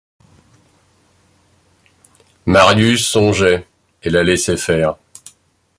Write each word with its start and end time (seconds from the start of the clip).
Marius 2.47 3.05
songeait, 3.07 3.67
et 4.01 4.09
la 4.09 4.23
laissait 4.23 4.57
faire. 4.57 4.95